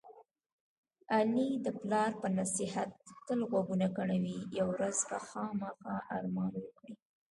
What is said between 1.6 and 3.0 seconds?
د پلار په نصیحت